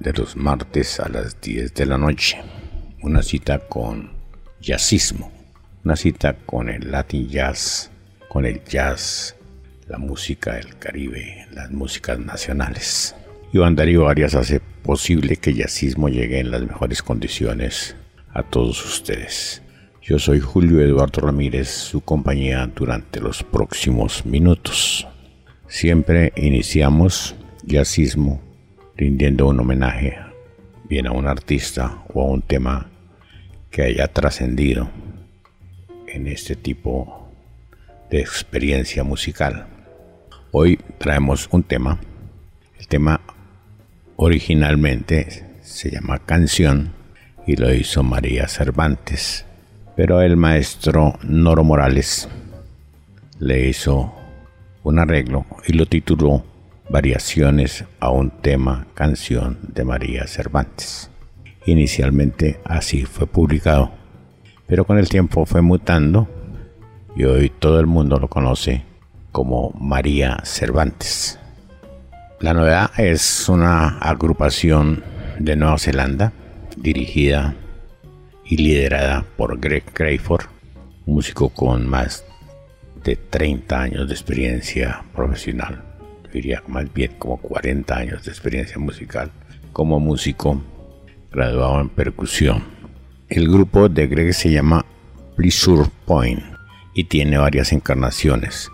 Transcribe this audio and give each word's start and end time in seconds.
de 0.00 0.14
los 0.14 0.34
martes 0.34 0.98
a 0.98 1.08
las 1.08 1.40
10 1.40 1.74
de 1.74 1.86
la 1.86 1.98
noche. 1.98 2.40
Una 3.02 3.22
cita 3.22 3.58
con 3.58 4.10
jazzismo, 4.60 5.30
una 5.84 5.94
cita 5.94 6.34
con 6.46 6.68
el 6.68 6.90
Latin 6.90 7.28
Jazz, 7.28 7.90
con 8.28 8.46
el 8.46 8.64
jazz, 8.64 9.36
la 9.86 9.98
música 9.98 10.54
del 10.54 10.78
Caribe, 10.78 11.46
las 11.52 11.70
músicas 11.70 12.18
nacionales. 12.18 13.14
Iván 13.52 13.76
Darío 13.76 14.08
Arias 14.08 14.34
hace 14.34 14.60
posible 14.60 15.36
que 15.36 15.54
jazzismo 15.54 16.08
llegue 16.08 16.40
en 16.40 16.50
las 16.50 16.62
mejores 16.62 17.02
condiciones 17.02 17.96
a 18.32 18.42
todos 18.42 18.84
ustedes. 18.84 19.62
Yo 20.02 20.18
soy 20.18 20.40
Julio 20.40 20.80
Eduardo 20.80 21.20
Ramírez, 21.20 21.68
su 21.68 22.00
compañía 22.00 22.66
durante 22.74 23.20
los 23.20 23.42
próximos 23.42 24.24
minutos. 24.24 25.06
Siempre 25.68 26.32
iniciamos 26.36 27.34
jazzismo 27.64 28.49
rindiendo 29.00 29.48
un 29.48 29.58
homenaje 29.58 30.18
bien 30.84 31.06
a 31.06 31.12
un 31.12 31.26
artista 31.26 32.02
o 32.12 32.20
a 32.20 32.26
un 32.26 32.42
tema 32.42 32.90
que 33.70 33.82
haya 33.82 34.08
trascendido 34.08 34.90
en 36.06 36.26
este 36.26 36.54
tipo 36.54 37.32
de 38.10 38.20
experiencia 38.20 39.02
musical. 39.02 39.66
Hoy 40.52 40.78
traemos 40.98 41.48
un 41.50 41.62
tema. 41.62 41.98
El 42.78 42.88
tema 42.88 43.22
originalmente 44.16 45.46
se 45.62 45.90
llama 45.90 46.18
Canción 46.18 46.92
y 47.46 47.56
lo 47.56 47.72
hizo 47.72 48.02
María 48.02 48.48
Cervantes, 48.48 49.46
pero 49.96 50.20
el 50.20 50.36
maestro 50.36 51.18
Noro 51.22 51.64
Morales 51.64 52.28
le 53.38 53.66
hizo 53.66 54.12
un 54.82 54.98
arreglo 54.98 55.46
y 55.66 55.72
lo 55.72 55.86
tituló 55.86 56.49
Variaciones 56.90 57.84
a 58.00 58.10
un 58.10 58.30
tema 58.30 58.88
canción 58.94 59.60
de 59.62 59.84
María 59.84 60.26
Cervantes. 60.26 61.08
Inicialmente 61.64 62.58
así 62.64 63.04
fue 63.04 63.28
publicado, 63.28 63.92
pero 64.66 64.84
con 64.84 64.98
el 64.98 65.08
tiempo 65.08 65.46
fue 65.46 65.62
mutando 65.62 66.28
y 67.14 67.22
hoy 67.22 67.48
todo 67.48 67.78
el 67.78 67.86
mundo 67.86 68.18
lo 68.18 68.26
conoce 68.26 68.82
como 69.30 69.70
María 69.78 70.38
Cervantes. 70.42 71.38
La 72.40 72.54
novedad 72.54 72.90
es 72.98 73.48
una 73.48 73.98
agrupación 73.98 75.04
de 75.38 75.54
Nueva 75.54 75.78
Zelanda 75.78 76.32
dirigida 76.76 77.54
y 78.44 78.56
liderada 78.56 79.24
por 79.36 79.60
Greg 79.60 79.84
Crayford, 79.92 80.46
músico 81.06 81.50
con 81.50 81.86
más 81.86 82.24
de 83.04 83.14
30 83.14 83.80
años 83.80 84.08
de 84.08 84.14
experiencia 84.14 85.04
profesional. 85.14 85.89
Diría 86.32 86.62
más 86.66 86.92
bien 86.92 87.12
como 87.18 87.36
40 87.38 87.96
años 87.96 88.24
de 88.24 88.30
experiencia 88.30 88.78
musical 88.78 89.30
como 89.72 90.00
músico 90.00 90.62
graduado 91.30 91.80
en 91.80 91.88
percusión. 91.88 92.62
El 93.28 93.48
grupo 93.48 93.88
de 93.88 94.06
Greg 94.06 94.34
se 94.34 94.50
llama 94.50 94.84
Pleasure 95.36 95.88
Point 96.04 96.42
y 96.94 97.04
tiene 97.04 97.38
varias 97.38 97.72
encarnaciones, 97.72 98.70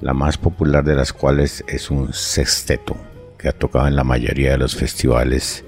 la 0.00 0.12
más 0.12 0.36
popular 0.36 0.84
de 0.84 0.96
las 0.96 1.12
cuales 1.12 1.64
es 1.68 1.90
un 1.90 2.12
sexteto 2.12 2.96
que 3.38 3.48
ha 3.48 3.52
tocado 3.52 3.86
en 3.86 3.96
la 3.96 4.04
mayoría 4.04 4.52
de 4.52 4.58
los 4.58 4.74
festivales 4.74 5.64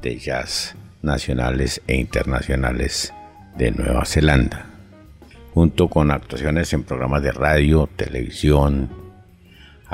de 0.00 0.18
jazz 0.18 0.76
nacionales 1.02 1.82
e 1.86 1.96
internacionales 1.96 3.12
de 3.56 3.72
Nueva 3.72 4.04
Zelanda 4.04 4.72
junto 5.52 5.88
con 5.88 6.10
actuaciones 6.10 6.72
en 6.72 6.82
programas 6.82 7.22
de 7.22 7.32
radio, 7.32 7.88
televisión, 7.96 8.88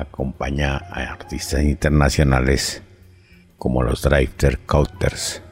acompaña 0.00 0.76
a 0.76 1.12
artistas 1.12 1.62
internacionales 1.62 2.82
como 3.56 3.82
los 3.82 4.02
Drifter 4.02 4.58
Couters, 4.60 5.42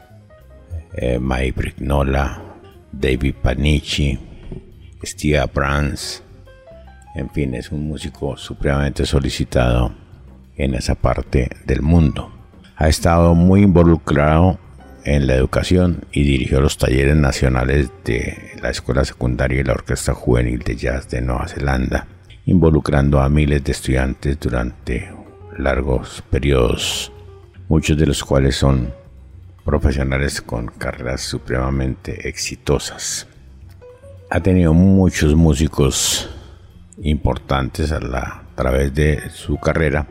eh, 0.95 1.19
Mike 1.21 1.53
Brignola, 1.53 2.41
David 2.93 3.35
Panici, 3.43 4.19
Steve 5.03 5.45
Brands, 5.53 6.23
en 7.17 7.31
fin, 7.31 7.55
es 7.55 7.73
un 7.73 7.89
músico 7.89 8.37
supremamente 8.37 9.07
solicitado 9.07 9.95
en 10.57 10.75
esa 10.75 10.95
parte 10.95 11.49
del 11.65 11.81
mundo. 11.81 12.31
Ha 12.77 12.89
estado 12.89 13.35
muy 13.35 13.63
involucrado 13.63 14.59
en 15.05 15.27
la 15.27 15.35
educación 15.35 16.05
y 16.13 16.25
dirigió 16.25 16.61
los 16.61 16.77
talleres 16.77 17.17
nacionales 17.17 17.91
de 18.05 18.53
la 18.61 18.69
Escuela 18.69 19.03
Secundaria 19.07 19.61
y 19.61 19.65
la 19.65 19.73
Orquesta 19.73 20.13
Juvenil 20.13 20.59
de 20.59 20.77
Jazz 20.77 21.09
de 21.09 21.23
Nueva 21.23 21.49
Zelanda, 21.49 22.07
involucrando 22.47 23.21
a 23.21 23.29
miles 23.29 23.63
de 23.65 23.73
estudiantes 23.73 24.39
durante 24.39 25.13
largos 25.59 26.23
periodos, 26.31 27.13
muchos 27.69 27.99
de 27.99 28.07
los 28.07 28.23
cuales 28.23 28.55
son 28.55 28.95
profesionales 29.65 30.41
con 30.41 30.69
carreras 30.69 31.23
supremamente 31.23 32.29
exitosas. 32.29 33.27
Ha 34.31 34.41
tenido 34.41 34.73
muchos 34.73 35.35
músicos 35.35 36.31
importantes 37.03 37.91
a, 37.91 37.99
la, 37.99 38.45
través 38.55 38.95
de 38.95 39.29
su 39.31 39.59
carrera, 39.59 40.07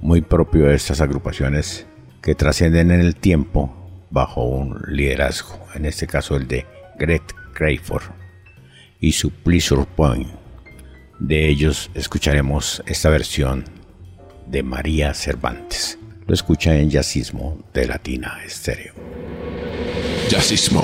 muy 0.00 0.22
propio 0.22 0.66
de 0.66 0.76
estas 0.76 1.00
agrupaciones 1.00 1.86
que 2.22 2.36
trascienden 2.36 2.92
en 2.92 3.00
el 3.00 3.16
tiempo 3.16 3.74
bajo 4.10 4.44
un 4.44 4.80
liderazgo, 4.86 5.58
en 5.74 5.86
este 5.86 6.06
caso 6.06 6.36
el 6.36 6.46
de 6.46 6.64
Greg 6.96 7.22
Crayford 7.54 8.04
y 9.00 9.12
su 9.12 9.30
Pleasure 9.30 9.84
Point. 9.96 10.43
De 11.18 11.48
ellos 11.48 11.90
escucharemos 11.94 12.82
esta 12.86 13.08
versión 13.08 13.64
de 14.46 14.62
María 14.62 15.14
Cervantes. 15.14 15.98
Lo 16.26 16.34
escucha 16.34 16.74
en 16.76 16.90
Jazzismo 16.90 17.58
de 17.72 17.86
Latina 17.86 18.40
Estéreo. 18.44 18.94
Jazzismo. 20.28 20.82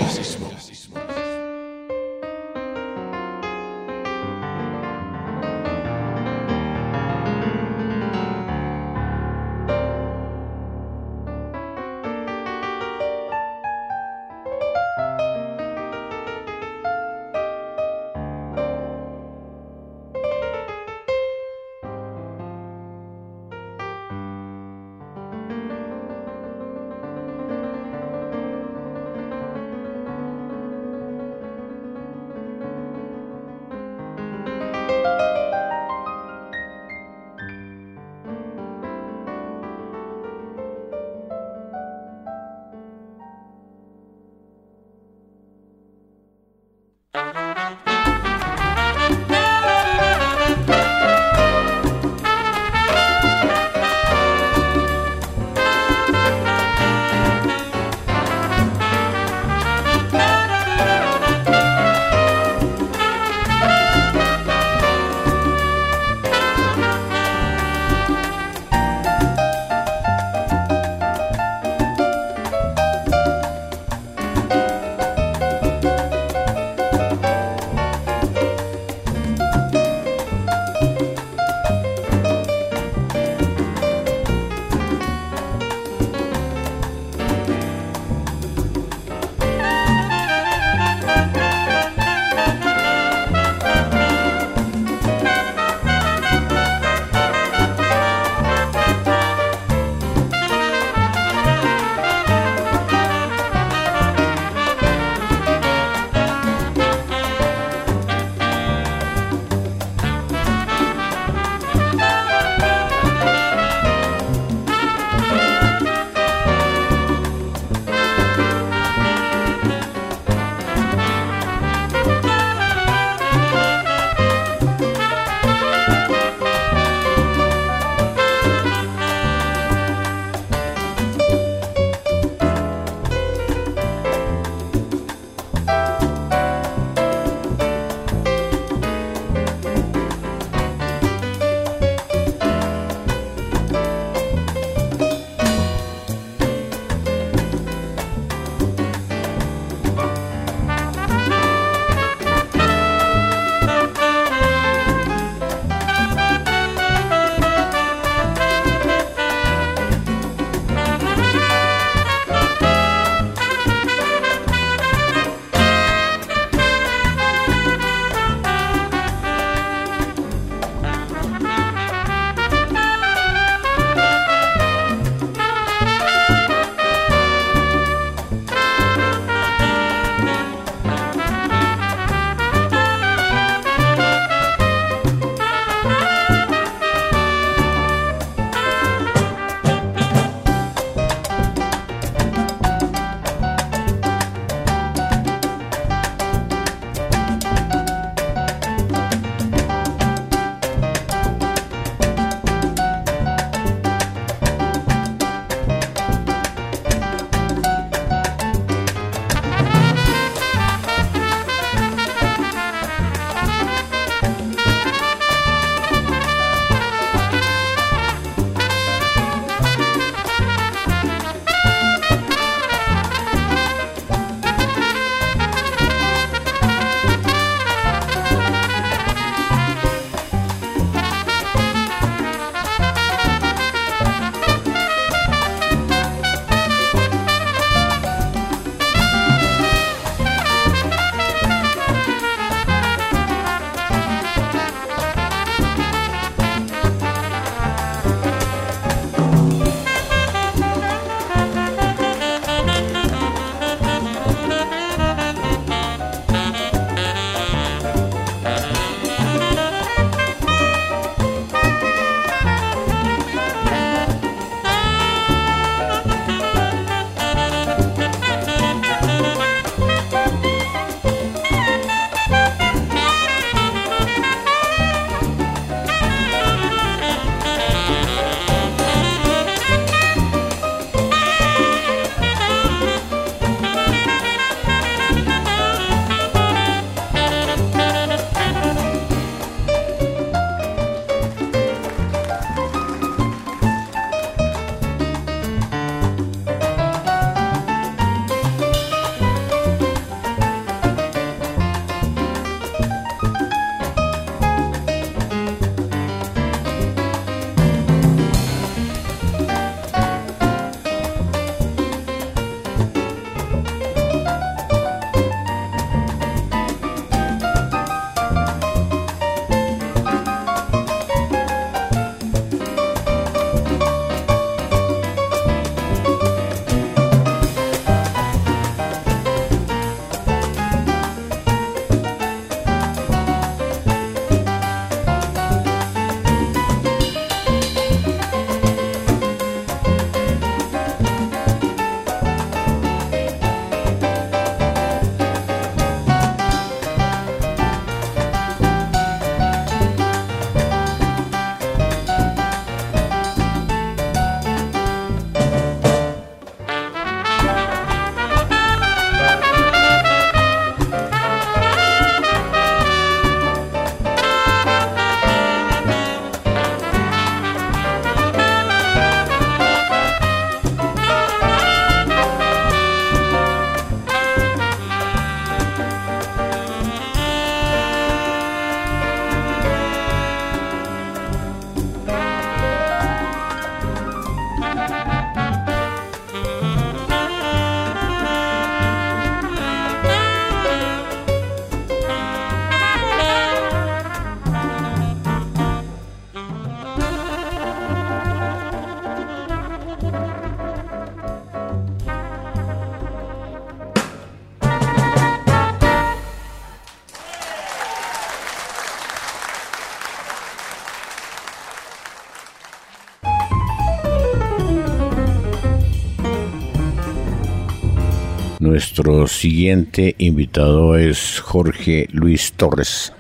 Nuestro 418.81 419.27
siguiente 419.27 420.15
invitado 420.17 420.97
es 420.97 421.39
Jorge 421.41 422.09
Luis 422.13 422.55
Torres 422.55 423.13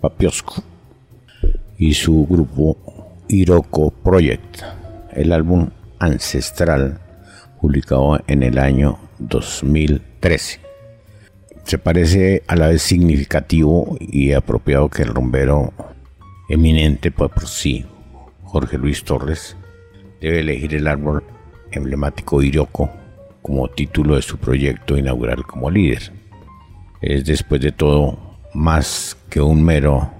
Papiosco 0.00 0.64
y 1.78 1.94
su 1.94 2.26
grupo 2.26 2.76
Iroko 3.28 3.92
Project, 3.92 4.62
el 5.12 5.30
álbum 5.30 5.70
Ancestral 6.00 6.98
publicado 7.60 8.18
en 8.26 8.42
el 8.42 8.58
año 8.58 8.98
2013. 9.20 10.58
Se 11.62 11.78
parece 11.78 12.42
a 12.48 12.56
la 12.56 12.66
vez 12.66 12.82
significativo 12.82 13.96
y 14.00 14.32
apropiado 14.32 14.88
que 14.88 15.02
el 15.02 15.14
rumbero 15.14 15.72
eminente 16.48 17.12
por 17.12 17.46
sí, 17.46 17.86
Jorge 18.42 18.76
Luis 18.76 19.04
Torres, 19.04 19.56
debe 20.20 20.40
elegir 20.40 20.74
el 20.74 20.88
árbol 20.88 21.22
emblemático 21.70 22.42
Iroko 22.42 23.05
como 23.46 23.68
título 23.68 24.16
de 24.16 24.22
su 24.22 24.38
proyecto 24.38 24.98
inaugural 24.98 25.44
como 25.46 25.70
líder. 25.70 26.12
Es 27.00 27.24
después 27.24 27.60
de 27.60 27.70
todo 27.70 28.18
más 28.54 29.16
que 29.30 29.40
un 29.40 29.62
mero 29.62 30.10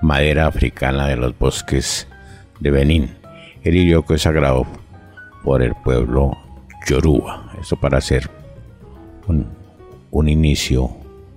madera 0.00 0.46
africana 0.46 1.06
de 1.06 1.16
los 1.16 1.38
bosques 1.38 2.08
de 2.58 2.70
Benín. 2.70 3.10
El 3.62 3.76
Iroko 3.76 4.14
es 4.14 4.22
sagrado 4.22 4.66
por 5.44 5.60
el 5.60 5.74
pueblo 5.84 6.32
Yoruba. 6.88 7.52
Eso 7.60 7.76
para 7.76 7.98
hacer 7.98 8.30
un, 9.26 9.46
un 10.10 10.28
inicio 10.30 10.84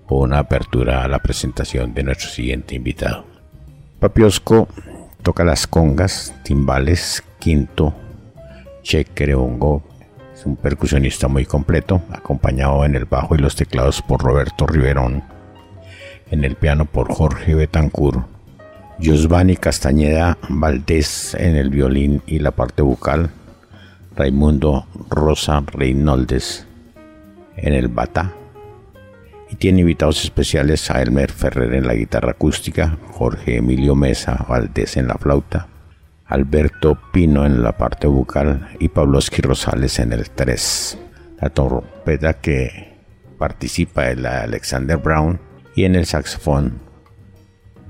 o 0.07 0.22
una 0.22 0.39
apertura 0.39 1.03
a 1.03 1.10
la 1.10 1.19
presentación 1.19 1.93
de 1.93 2.03
nuestro 2.03 2.29
siguiente 2.29 2.75
invitado. 2.75 3.25
Papiosco 4.00 4.69
toca 5.22 5.43
las 5.43 5.67
congas, 5.67 6.33
timbales, 6.43 7.22
quinto, 7.39 7.93
chequere, 8.83 9.36
bongo. 9.36 9.83
Un 10.45 10.57
percusionista 10.57 11.29
muy 11.29 11.45
completo, 11.45 12.01
acompañado 12.12 12.83
en 12.83 12.95
el 12.95 13.05
bajo 13.05 13.33
y 13.33 13.38
los 13.38 13.55
teclados 13.55 14.01
por 14.01 14.21
Roberto 14.21 14.67
Riverón, 14.67 15.23
en 16.31 16.43
el 16.43 16.55
piano 16.55 16.85
por 16.85 17.13
Jorge 17.13 17.55
Betancourt, 17.55 18.25
Giovanni 19.00 19.55
Castañeda 19.55 20.38
Valdés 20.50 21.33
en 21.35 21.55
el 21.55 21.69
violín 21.69 22.21
y 22.27 22.39
la 22.39 22.51
parte 22.51 22.81
vocal, 22.81 23.31
Raimundo 24.15 24.85
Rosa 25.09 25.63
Reinoldes 25.65 26.67
en 27.55 27.73
el 27.73 27.88
bata, 27.88 28.33
y 29.50 29.55
tiene 29.55 29.81
invitados 29.81 30.23
especiales 30.23 30.91
a 30.91 31.01
Elmer 31.01 31.31
Ferrer 31.31 31.73
en 31.73 31.88
la 31.88 31.93
guitarra 31.93 32.31
acústica, 32.31 32.97
Jorge 33.12 33.57
Emilio 33.57 33.95
Mesa 33.95 34.45
Valdés 34.50 34.97
en 34.97 35.07
la 35.07 35.15
flauta, 35.15 35.67
Alberto 36.25 36.97
Pino 37.11 37.45
en 37.45 37.63
la 37.63 37.77
parte 37.77 38.07
vocal 38.07 38.69
y 38.79 38.89
Pabloski 38.89 39.41
Rosales 39.41 39.99
en 39.99 40.13
el 40.13 40.29
3. 40.29 40.97
La 41.41 41.49
trompeta 41.49 42.39
que 42.39 42.93
participa 43.37 44.09
es 44.09 44.17
la 44.17 44.43
Alexander 44.43 44.97
Brown 44.97 45.39
y 45.75 45.83
en 45.83 45.95
el 45.95 46.05
saxofón 46.05 46.79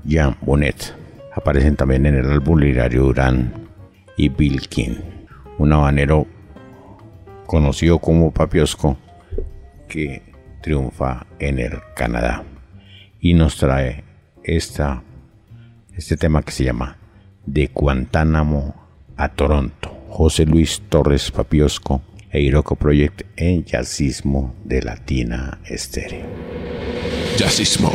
Jan 0.08 0.36
Bonnet. 0.40 0.94
Aparecen 1.34 1.76
también 1.76 2.06
en 2.06 2.16
el 2.16 2.30
álbum 2.30 2.58
literario 2.58 3.04
Durán 3.04 3.68
y 4.16 4.28
Bill 4.28 4.68
King, 4.68 4.96
un 5.58 5.72
habanero 5.72 6.26
conocido 7.46 7.98
como 7.98 8.32
Papiosco 8.32 8.96
que 9.88 10.22
triunfa 10.60 11.26
en 11.38 11.58
el 11.58 11.80
Canadá. 11.94 12.42
Y 13.20 13.34
nos 13.34 13.56
trae 13.56 14.04
esta, 14.42 15.02
este 15.96 16.16
tema 16.16 16.42
que 16.42 16.52
se 16.52 16.64
llama 16.64 16.98
De 17.46 17.70
Guantánamo 17.72 18.74
a 19.16 19.28
Toronto. 19.28 19.90
José 20.08 20.46
Luis 20.46 20.82
Torres 20.88 21.30
Papiosco 21.30 22.02
e 22.30 22.40
Iroco 22.40 22.76
Project 22.76 23.22
en 23.36 23.64
Jazzismo 23.64 24.54
de 24.64 24.82
Latina 24.82 25.58
Estéreo. 25.64 26.26
Jazzismo. 27.36 27.90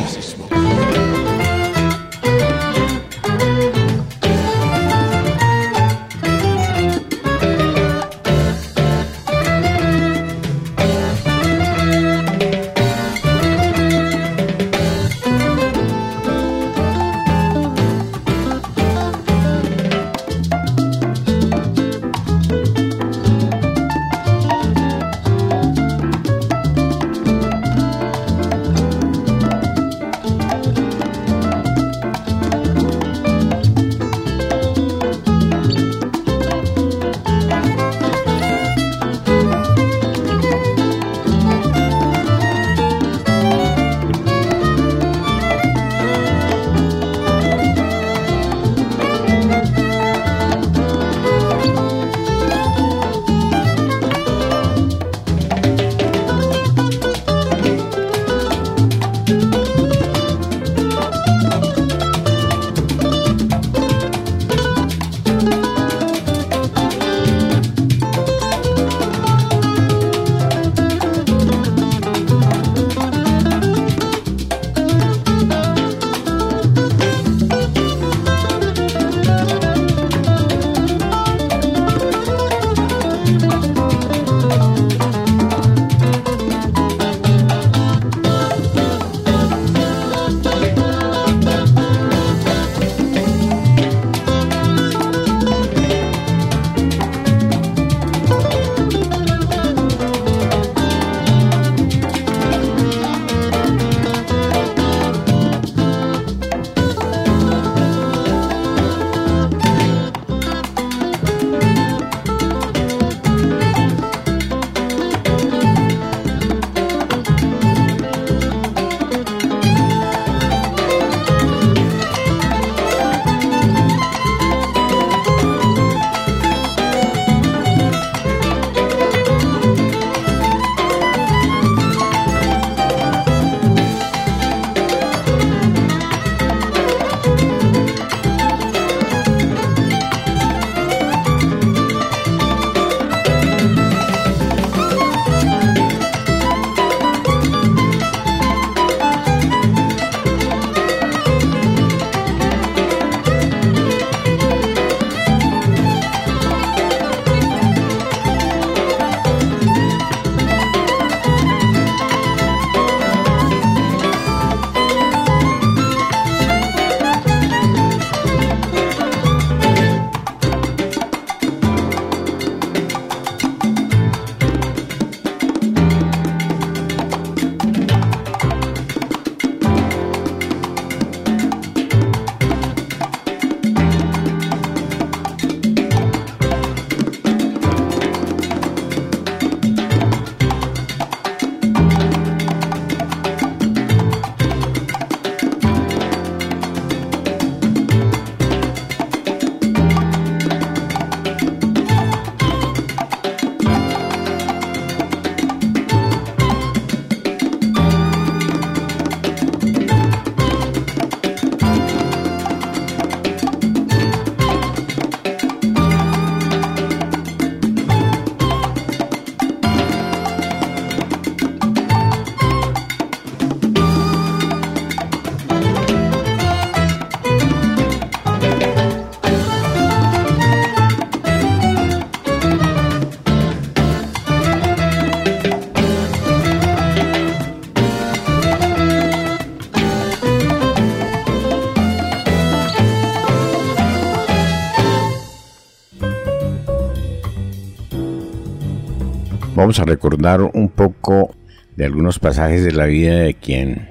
Recordar 249.84 250.42
un 250.42 250.68
poco 250.68 251.34
de 251.76 251.86
algunos 251.86 252.18
pasajes 252.18 252.64
de 252.64 252.72
la 252.72 252.86
vida 252.86 253.14
de 253.14 253.34
quien 253.34 253.88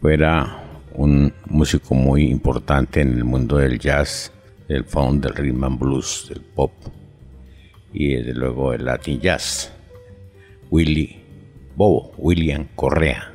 fuera 0.00 0.62
un 0.94 1.34
músico 1.46 1.94
muy 1.94 2.24
importante 2.24 3.02
en 3.02 3.12
el 3.12 3.24
mundo 3.24 3.58
del 3.58 3.78
jazz, 3.78 4.32
del 4.68 4.84
funk, 4.84 5.22
del 5.22 5.34
rhythm 5.34 5.64
and 5.64 5.78
blues, 5.78 6.26
del 6.28 6.40
pop 6.40 6.72
y 7.92 8.14
desde 8.14 8.34
luego 8.34 8.72
el 8.72 8.84
latin 8.84 9.20
jazz. 9.20 9.72
Willy 10.70 11.16
Bobo, 11.76 12.12
William 12.16 12.66
Correa. 12.74 13.32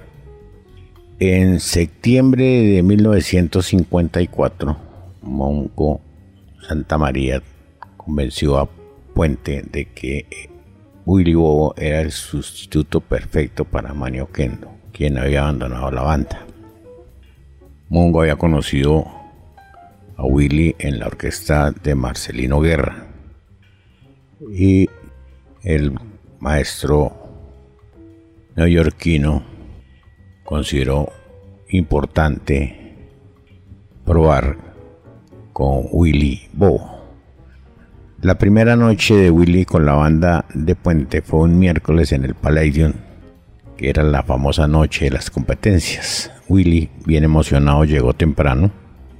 En 1.19 1.60
septiembre 1.60 2.43
de 2.43 2.82
1954, 2.82 4.78
Monco 5.21 6.02
Santa 6.67 6.97
María 6.97 7.43
convenció 7.97 8.58
a 8.58 8.67
Puente 9.13 9.63
de 9.71 9.86
que 9.86 10.26
Willy 11.05 11.33
Bobo 11.33 11.73
era 11.77 12.01
el 12.01 12.11
sustituto 12.11 13.01
perfecto 13.01 13.65
para 13.65 13.93
Manio 13.93 14.31
Kendo, 14.31 14.71
quien 14.91 15.17
había 15.17 15.41
abandonado 15.41 15.91
la 15.91 16.01
banda. 16.03 16.45
Mongo 17.89 18.21
había 18.21 18.35
conocido 18.35 19.05
a 20.15 20.23
Willy 20.23 20.75
en 20.77 20.99
la 20.99 21.07
orquesta 21.07 21.71
de 21.71 21.95
Marcelino 21.95 22.61
Guerra 22.61 23.07
y 24.51 24.87
el 25.63 25.97
maestro 26.39 27.11
neoyorquino 28.55 29.43
consideró 30.43 31.11
importante 31.69 32.95
probar 34.05 34.57
con 35.53 35.87
Willy 35.91 36.47
Bobo. 36.53 37.00
La 38.21 38.36
primera 38.36 38.75
noche 38.75 39.15
de 39.15 39.31
Willy 39.31 39.65
con 39.65 39.84
la 39.84 39.93
banda 39.93 40.45
de 40.53 40.75
Puente 40.75 41.23
fue 41.23 41.39
un 41.39 41.57
miércoles 41.57 42.12
en 42.12 42.23
el 42.23 42.36
Palladium, 42.36 42.93
que 43.75 43.89
era 43.89 44.03
la 44.03 44.21
famosa 44.21 44.67
noche 44.67 45.05
de 45.05 45.12
las 45.12 45.31
competencias. 45.31 46.31
Willy, 46.47 46.91
bien 47.03 47.23
emocionado, 47.23 47.84
llegó 47.84 48.13
temprano 48.13 48.69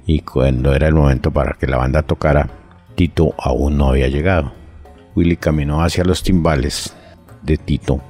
y 0.06 0.20
cuando 0.20 0.72
era 0.72 0.86
el 0.86 0.94
momento 0.94 1.32
para 1.32 1.54
que 1.54 1.66
la 1.66 1.78
banda 1.78 2.04
tocara, 2.04 2.48
Tito 2.94 3.34
aún 3.38 3.76
no 3.76 3.88
había 3.88 4.06
llegado. 4.06 4.52
Willy 5.16 5.36
caminó 5.36 5.82
hacia 5.82 6.04
los 6.04 6.22
timbales 6.22 6.94
de 7.42 7.56
Tito 7.56 8.00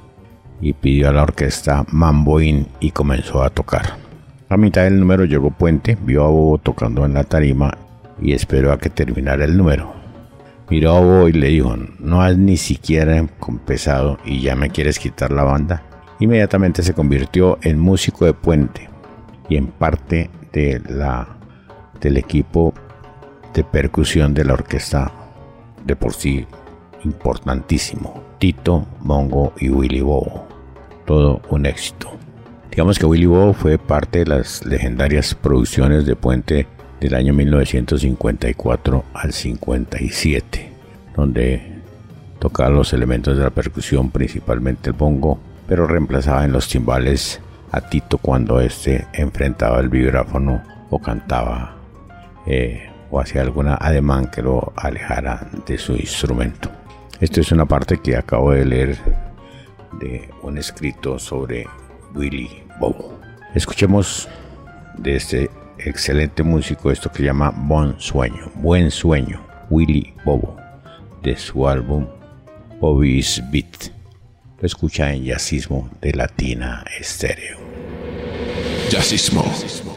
y 0.61 0.73
pidió 0.73 1.09
a 1.09 1.13
la 1.13 1.23
orquesta 1.23 1.87
Mamboín 1.91 2.67
y 2.79 2.91
comenzó 2.91 3.41
a 3.41 3.49
tocar. 3.49 3.97
A 4.47 4.57
mitad 4.57 4.83
del 4.83 4.99
número 4.99 5.25
llegó 5.25 5.49
Puente, 5.49 5.97
vio 5.99 6.23
a 6.23 6.29
Bobo 6.29 6.59
tocando 6.59 7.03
en 7.03 7.15
la 7.15 7.23
tarima 7.23 7.79
y 8.21 8.33
esperó 8.33 8.71
a 8.71 8.77
que 8.77 8.91
terminara 8.91 9.43
el 9.45 9.57
número 9.57 10.02
miró 10.73 10.95
a 10.95 10.99
Bobo 11.01 11.27
y 11.27 11.33
le 11.33 11.49
dijo, 11.49 11.77
no 11.99 12.23
has 12.23 12.35
ni 12.35 12.57
siquiera 12.57 13.15
empezado 13.17 14.17
y 14.25 14.41
ya 14.41 14.55
me 14.55 14.71
quieres 14.71 14.97
quitar 14.97 15.31
la 15.31 15.43
banda. 15.43 15.83
Inmediatamente 16.19 16.81
se 16.81 16.95
convirtió 16.95 17.59
en 17.61 17.77
músico 17.77 18.25
de 18.25 18.33
puente 18.33 18.89
y 19.49 19.57
en 19.57 19.67
parte 19.67 20.31
de 20.51 20.81
la, 20.89 21.27
del 22.01 22.17
equipo 22.17 22.73
de 23.53 23.63
percusión 23.63 24.33
de 24.33 24.45
la 24.45 24.53
orquesta 24.53 25.11
de 25.85 25.95
por 25.95 26.15
sí 26.15 26.47
importantísimo. 27.03 28.23
Tito, 28.39 28.87
Mongo 29.01 29.53
y 29.59 29.69
Willy 29.69 30.01
Bobo. 30.01 30.47
Todo 31.05 31.39
un 31.51 31.67
éxito. 31.67 32.09
Digamos 32.71 32.97
que 32.97 33.05
Willy 33.05 33.27
Bobo 33.27 33.53
fue 33.53 33.77
parte 33.77 34.19
de 34.19 34.25
las 34.25 34.65
legendarias 34.65 35.35
producciones 35.35 36.07
de 36.07 36.15
Puente 36.15 36.65
del 37.03 37.15
año 37.15 37.33
1954 37.33 39.03
al 39.13 39.33
57, 39.33 40.71
donde 41.13 41.81
tocaba 42.39 42.69
los 42.69 42.93
elementos 42.93 43.37
de 43.37 43.43
la 43.43 43.49
percusión, 43.49 44.09
principalmente 44.09 44.89
el 44.89 44.95
bongo, 44.95 45.37
pero 45.67 45.85
reemplazaba 45.85 46.45
en 46.45 46.53
los 46.53 46.69
timbales 46.69 47.41
a 47.73 47.81
Tito 47.81 48.17
cuando 48.19 48.61
éste 48.61 49.05
enfrentaba 49.11 49.81
el 49.81 49.89
vibráfono 49.89 50.63
o 50.89 50.99
cantaba 50.99 51.75
eh, 52.45 52.89
o 53.11 53.19
hacía 53.19 53.41
alguna 53.41 53.75
ademán 53.75 54.31
que 54.31 54.41
lo 54.41 54.71
alejara 54.77 55.49
de 55.67 55.77
su 55.77 55.97
instrumento. 55.97 56.71
Esto 57.19 57.41
es 57.41 57.51
una 57.51 57.65
parte 57.65 57.97
que 57.97 58.15
acabo 58.15 58.53
de 58.53 58.63
leer 58.63 58.97
de 59.99 60.29
un 60.41 60.57
escrito 60.57 61.19
sobre 61.19 61.67
Willy 62.15 62.63
Bobo. 62.79 63.19
Escuchemos 63.53 64.29
de 64.97 65.17
este 65.17 65.49
excelente 65.85 66.43
músico, 66.43 66.91
esto 66.91 67.11
que 67.11 67.23
llama 67.23 67.53
Bon 67.55 67.99
Sueño, 67.99 68.51
Buen 68.55 68.91
Sueño, 68.91 69.45
Willy 69.69 70.13
Bobo, 70.25 70.57
de 71.21 71.37
su 71.37 71.67
álbum 71.67 72.07
Bobby's 72.79 73.41
Beat. 73.51 73.91
Lo 74.59 74.65
escucha 74.65 75.13
en 75.13 75.25
Jazzismo 75.25 75.89
de 76.01 76.13
Latina 76.13 76.83
Estéreo. 76.99 77.57
Jazzismo. 78.89 79.92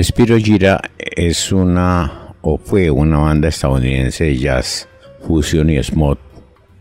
Spiro 0.00 0.36
Gira 0.38 0.80
es 0.96 1.50
una 1.50 2.36
o 2.40 2.56
fue 2.56 2.88
una 2.88 3.18
banda 3.18 3.48
estadounidense 3.48 4.26
de 4.26 4.38
jazz, 4.38 4.88
fusion 5.26 5.70
y 5.70 5.82
smooth 5.82 6.18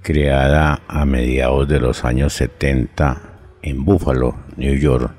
creada 0.03 0.83
a 0.87 1.03
mediados 1.03 1.67
de 1.67 1.79
los 1.79 2.05
años 2.05 2.33
70 2.33 3.19
en 3.63 3.83
Buffalo, 3.83 4.35
New 4.55 4.75
York. 4.75 5.11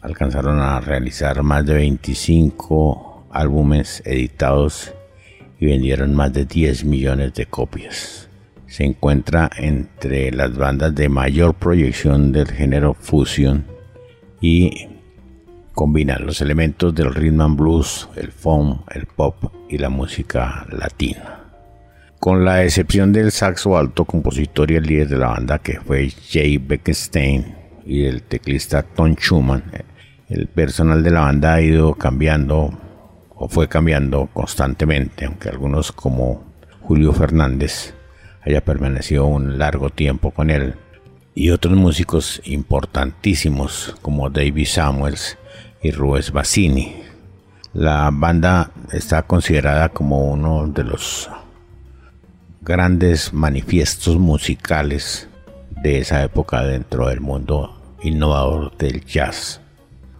Alcanzaron 0.00 0.60
a 0.60 0.80
realizar 0.80 1.42
más 1.42 1.66
de 1.66 1.74
25 1.74 3.26
álbumes 3.32 4.00
editados 4.06 4.94
y 5.58 5.66
vendieron 5.66 6.14
más 6.14 6.32
de 6.32 6.44
10 6.44 6.84
millones 6.84 7.34
de 7.34 7.46
copias. 7.46 8.28
Se 8.68 8.84
encuentra 8.84 9.50
entre 9.56 10.30
las 10.30 10.56
bandas 10.56 10.94
de 10.94 11.08
mayor 11.08 11.54
proyección 11.54 12.30
del 12.30 12.46
género 12.46 12.94
fusion 12.94 13.66
y 14.40 14.91
combina 15.74 16.18
los 16.18 16.40
elementos 16.40 16.94
del 16.94 17.14
rhythm 17.14 17.40
and 17.40 17.58
blues, 17.58 18.08
el 18.16 18.32
funk, 18.32 18.82
el 18.94 19.06
pop 19.06 19.52
y 19.68 19.78
la 19.78 19.88
música 19.88 20.66
latina. 20.70 21.40
Con 22.20 22.44
la 22.44 22.62
excepción 22.62 23.12
del 23.12 23.32
saxo 23.32 23.76
alto, 23.76 24.04
compositor 24.04 24.70
y 24.70 24.76
el 24.76 24.84
líder 24.84 25.08
de 25.08 25.18
la 25.18 25.28
banda 25.28 25.58
que 25.58 25.80
fue 25.80 26.08
Jay 26.10 26.58
Beckstein 26.58 27.56
y 27.84 28.04
el 28.04 28.22
teclista 28.22 28.82
Tom 28.82 29.16
Schumann, 29.16 29.64
el 30.28 30.46
personal 30.46 31.02
de 31.02 31.10
la 31.10 31.20
banda 31.20 31.54
ha 31.54 31.60
ido 31.60 31.94
cambiando 31.94 32.78
o 33.34 33.48
fue 33.48 33.68
cambiando 33.68 34.28
constantemente, 34.32 35.24
aunque 35.24 35.48
algunos 35.48 35.90
como 35.90 36.44
Julio 36.80 37.12
Fernández 37.12 37.92
haya 38.42 38.64
permanecido 38.64 39.26
un 39.26 39.58
largo 39.58 39.90
tiempo 39.90 40.30
con 40.30 40.50
él, 40.50 40.74
y 41.34 41.50
otros 41.50 41.76
músicos 41.76 42.40
importantísimos 42.44 43.96
como 44.02 44.30
David 44.30 44.66
Samuels 44.66 45.38
y 45.82 45.90
Ruiz 45.90 46.30
Bassini. 46.30 47.02
La 47.74 48.10
banda 48.12 48.70
está 48.92 49.22
considerada 49.22 49.88
como 49.88 50.30
uno 50.30 50.66
de 50.68 50.84
los 50.84 51.30
grandes 52.60 53.32
manifiestos 53.32 54.18
musicales 54.18 55.28
de 55.82 55.98
esa 55.98 56.22
época 56.22 56.62
dentro 56.62 57.08
del 57.08 57.20
mundo 57.20 57.96
innovador 58.02 58.76
del 58.76 59.04
jazz, 59.04 59.60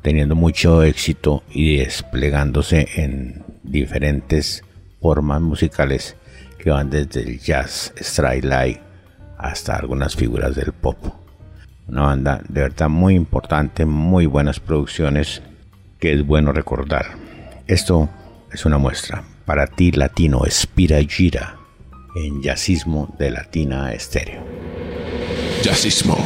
teniendo 0.03 0.35
mucho 0.35 0.83
éxito 0.83 1.45
y 1.51 1.77
desplegándose 1.77 2.89
en 2.97 3.45
diferentes 3.63 4.65
formas 5.01 5.41
musicales 5.41 6.17
que 6.59 6.71
van 6.71 6.91
desde 6.91 7.21
el 7.21 7.39
jazz, 7.39 7.93
straight 7.97 8.45
light 8.45 8.81
hasta 9.39 9.77
algunas 9.77 10.17
figuras 10.17 10.57
del 10.57 10.73
pop. 10.73 10.97
Una 11.87 12.03
banda 12.03 12.41
de 12.49 12.63
verdad 12.63 12.89
muy 12.89 13.15
importante, 13.15 13.85
muy 13.85 14.27
buenas 14.27 14.59
producciones 14.59 15.43
que 16.03 16.13
es 16.13 16.27
bueno 16.27 16.51
recordar. 16.51 17.13
Esto 17.69 18.09
es 18.53 18.65
una 18.65 18.77
muestra 18.77 19.23
para 19.47 19.69
ti 19.69 19.93
latino 19.93 20.45
Espira 20.45 20.99
Gira 20.99 21.59
en 22.17 22.43
Jazzismo 22.43 23.15
de 23.21 23.31
Latina 23.31 23.93
Estéreo. 23.93 24.43
Jazzismo. 25.63 26.17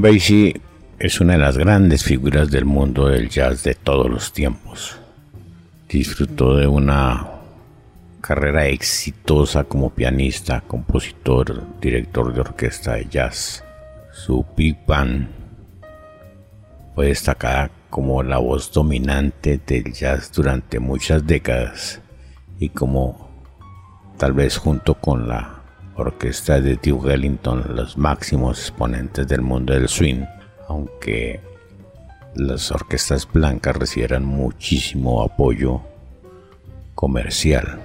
Basie 0.00 0.58
es 0.98 1.20
una 1.20 1.34
de 1.34 1.40
las 1.40 1.58
grandes 1.58 2.04
figuras 2.04 2.50
del 2.50 2.64
mundo 2.64 3.08
del 3.08 3.28
jazz 3.28 3.62
de 3.64 3.74
todos 3.74 4.08
los 4.08 4.32
tiempos. 4.32 4.96
Disfrutó 5.88 6.56
de 6.56 6.66
una 6.66 7.28
carrera 8.22 8.66
exitosa 8.66 9.64
como 9.64 9.90
pianista, 9.90 10.62
compositor, 10.62 11.64
director 11.82 12.32
de 12.32 12.40
orquesta 12.40 12.94
de 12.94 13.08
jazz. 13.10 13.62
Su 14.10 14.46
Big 14.56 14.78
Band 14.86 15.28
fue 16.94 17.08
destacada 17.08 17.70
como 17.90 18.22
la 18.22 18.38
voz 18.38 18.72
dominante 18.72 19.60
del 19.66 19.92
jazz 19.92 20.32
durante 20.32 20.78
muchas 20.78 21.26
décadas 21.26 22.00
y 22.58 22.70
como 22.70 23.28
tal 24.16 24.32
vez 24.32 24.56
junto 24.56 24.94
con 24.94 25.28
la 25.28 25.59
orquesta 25.96 26.60
de 26.60 26.76
Duke 26.76 27.12
Ellington 27.12 27.64
los 27.74 27.96
máximos 27.96 28.58
exponentes 28.58 29.26
del 29.28 29.42
mundo 29.42 29.72
del 29.72 29.88
swing, 29.88 30.24
aunque 30.68 31.40
las 32.34 32.70
orquestas 32.70 33.28
blancas 33.30 33.76
recibieran 33.76 34.24
muchísimo 34.24 35.22
apoyo 35.22 35.80
comercial. 36.94 37.80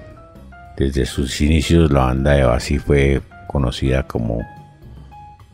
Desde 0.76 1.06
sus 1.06 1.40
inicios 1.40 1.90
la 1.90 2.04
banda 2.04 2.32
de 2.32 2.44
Bassi 2.44 2.78
fue 2.78 3.22
conocida 3.48 4.06
como 4.06 4.40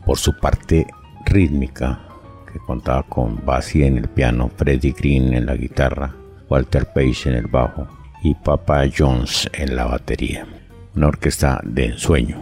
por 0.05 0.17
su 0.17 0.37
parte 0.37 0.85
rítmica, 1.25 1.99
que 2.51 2.59
contaba 2.59 3.03
con 3.03 3.43
Bassi 3.45 3.83
en 3.83 3.97
el 3.97 4.09
piano, 4.09 4.51
Freddie 4.55 4.93
Green 4.97 5.33
en 5.33 5.45
la 5.45 5.55
guitarra, 5.55 6.13
Walter 6.49 6.85
Page 6.93 7.29
en 7.29 7.35
el 7.35 7.47
bajo 7.47 7.87
y 8.21 8.35
Papa 8.35 8.83
Jones 8.95 9.49
en 9.53 9.75
la 9.75 9.85
batería. 9.85 10.45
Una 10.95 11.07
orquesta 11.07 11.59
de 11.63 11.85
ensueño. 11.85 12.41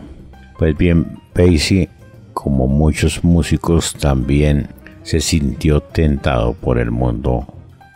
Pues 0.58 0.78
bien, 0.78 1.20
Pacey, 1.34 1.90
como 2.34 2.68
muchos 2.68 3.24
músicos, 3.24 3.94
también 3.94 4.68
se 5.04 5.20
sintió 5.20 5.82
tentado 5.82 6.54
por 6.54 6.78
el 6.78 6.92
mundo 6.92 7.48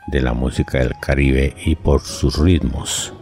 de 0.08 0.22
la 0.22 0.34
música 0.34 0.80
del 0.80 0.94
Caribe 1.00 1.54
y 1.66 1.76
por 1.76 2.02
sus 2.02 2.38
ritmos 2.38 3.14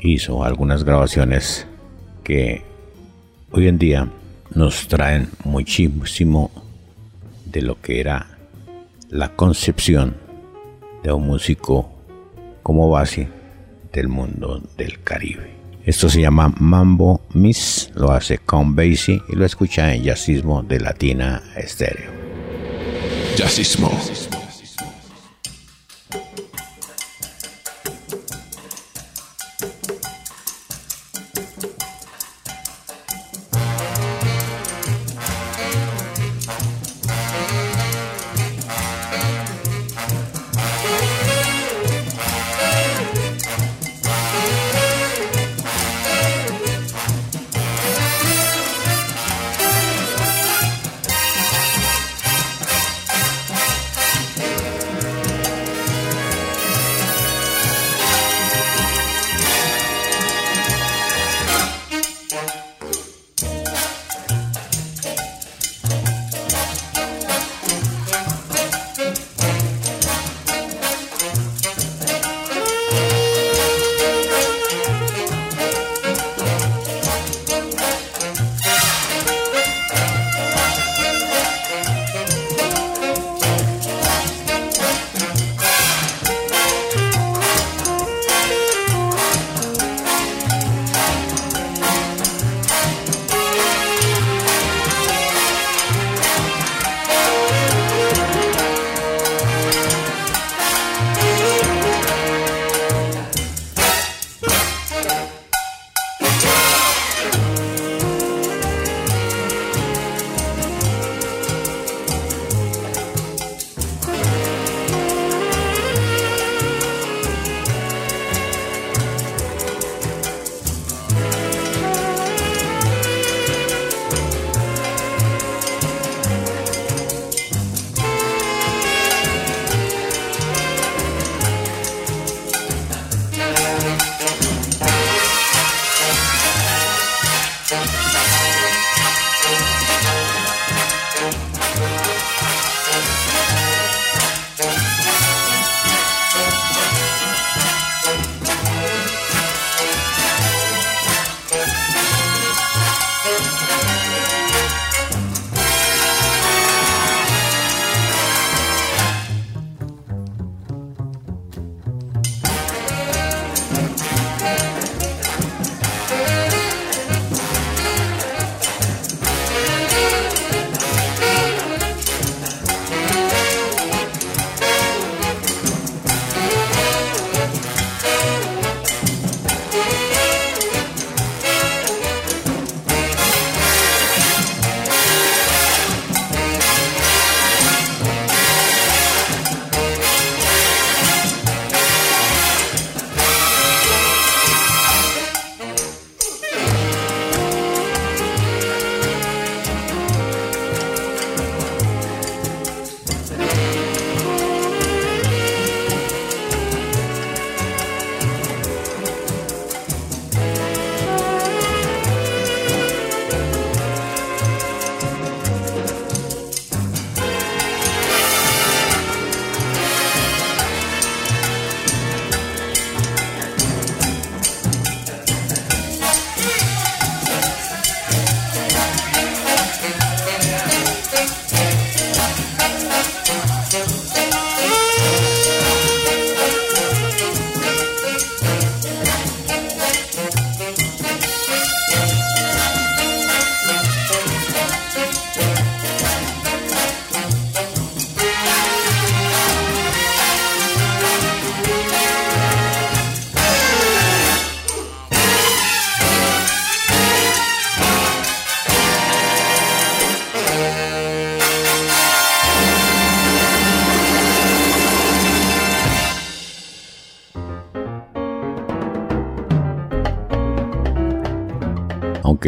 hizo 0.00 0.44
algunas 0.44 0.84
grabaciones 0.84 1.66
que 2.22 2.62
hoy 3.50 3.68
en 3.68 3.78
día 3.78 4.08
nos 4.54 4.86
traen 4.88 5.30
muchísimo 5.44 6.50
de 7.46 7.62
lo 7.62 7.80
que 7.80 8.00
era 8.00 8.26
la 9.08 9.30
concepción 9.34 10.16
de 11.02 11.12
un 11.12 11.26
músico 11.26 11.90
como 12.62 12.90
base 12.90 13.28
del 13.92 14.08
mundo 14.08 14.62
del 14.76 15.02
Caribe. 15.02 15.53
Esto 15.86 16.08
se 16.08 16.22
llama 16.22 16.52
Mambo 16.60 17.20
Miss, 17.34 17.90
lo 17.94 18.10
hace 18.10 18.38
con 18.38 18.74
Basie 18.74 19.20
y 19.28 19.36
lo 19.36 19.44
escucha 19.44 19.94
en 19.94 20.02
Jazzismo 20.02 20.62
de 20.62 20.80
Latina 20.80 21.42
Estéreo. 21.56 22.10
Jazzismo. 23.36 23.90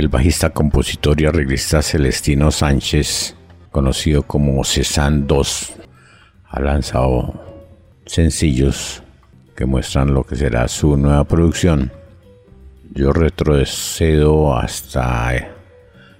El 0.06 0.10
bajista, 0.10 0.50
compositor 0.50 1.20
y 1.20 1.26
arreglista 1.26 1.82
Celestino 1.82 2.52
Sánchez, 2.52 3.34
conocido 3.72 4.22
como 4.22 4.62
Cezanne 4.62 5.24
2, 5.26 5.72
ha 6.48 6.60
lanzado 6.60 7.34
sencillos 8.06 9.02
que 9.56 9.66
muestran 9.66 10.14
lo 10.14 10.22
que 10.22 10.36
será 10.36 10.68
su 10.68 10.96
nueva 10.96 11.24
producción. 11.24 11.90
Yo 12.94 13.12
retrocedo 13.12 14.56
hasta 14.56 15.48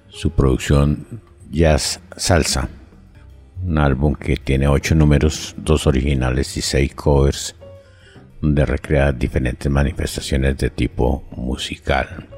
su 0.09 0.33
producción 0.33 1.23
Jazz 1.53 2.01
Salsa, 2.17 2.69
un 3.65 3.79
álbum 3.79 4.17
que 4.17 4.37
tiene 4.37 4.67
ocho 4.67 4.97
números, 4.97 5.55
dos 5.59 5.87
originales 5.87 6.57
y 6.57 6.61
seis 6.61 6.93
covers, 6.93 7.55
donde 8.41 8.67
recrea 8.67 9.13
diferentes 9.13 9.71
manifestaciones 9.71 10.59
de 10.59 10.71
tipo 10.71 11.23
musical. 11.31 12.29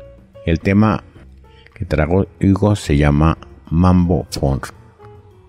El 0.45 0.61
tema 0.61 1.03
que 1.79 1.85
trago 1.85 2.27
Hugo 2.41 2.75
se 2.75 2.97
llama 2.97 3.39
Mambo 3.71 4.27
Fon 4.31 4.61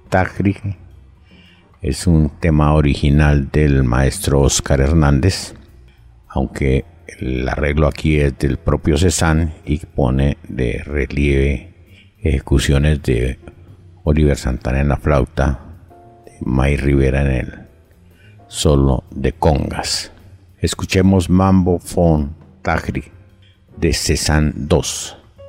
Tagri. 0.09 0.55
Es 1.81 2.05
un 2.05 2.29
tema 2.39 2.73
original 2.75 3.49
del 3.51 3.83
maestro 3.83 4.41
Oscar 4.41 4.79
Hernández, 4.79 5.55
aunque 6.27 6.85
el 7.19 7.49
arreglo 7.49 7.87
aquí 7.87 8.19
es 8.19 8.37
del 8.37 8.57
propio 8.57 8.97
Cezanne 8.97 9.55
y 9.65 9.79
pone 9.79 10.37
de 10.47 10.83
relieve 10.85 11.73
ejecuciones 12.19 13.01
de 13.01 13.39
Oliver 14.03 14.37
Santana 14.37 14.81
en 14.81 14.89
la 14.89 14.97
flauta, 14.97 15.59
de 16.25 16.33
May 16.41 16.77
Rivera 16.77 17.21
en 17.21 17.31
el 17.31 17.53
solo 18.47 19.03
de 19.09 19.31
congas. 19.31 20.11
Escuchemos 20.59 21.27
Mambo 21.29 21.79
Fon 21.79 22.35
Tagri 22.61 23.05
de 23.77 23.93
Cezanne 23.93 24.53
2 24.55 25.18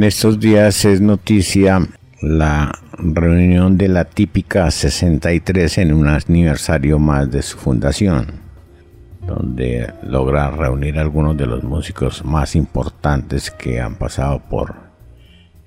En 0.00 0.04
estos 0.04 0.40
días 0.40 0.86
es 0.86 1.02
noticia 1.02 1.86
la 2.22 2.72
reunión 2.92 3.76
de 3.76 3.88
la 3.88 4.06
típica 4.06 4.70
63 4.70 5.76
en 5.76 5.92
un 5.92 6.06
aniversario 6.06 6.98
más 6.98 7.30
de 7.30 7.42
su 7.42 7.58
fundación, 7.58 8.40
donde 9.26 9.92
logra 10.02 10.50
reunir 10.52 10.98
algunos 10.98 11.36
de 11.36 11.44
los 11.44 11.64
músicos 11.64 12.24
más 12.24 12.56
importantes 12.56 13.50
que 13.50 13.78
han 13.78 13.96
pasado 13.96 14.40
por 14.48 14.74